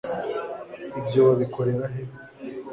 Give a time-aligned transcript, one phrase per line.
[0.99, 2.01] ibyo babikorera he